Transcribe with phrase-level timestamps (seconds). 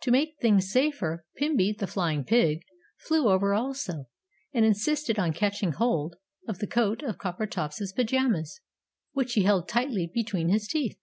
[0.00, 2.62] To make things safer, Pimby, the Flying Pig,
[2.96, 4.06] flew over also,
[4.54, 6.16] and insisted on catching hold
[6.48, 8.62] of the coat of Coppertop's pyjamas,
[9.12, 10.98] which he held tightly between his teeth.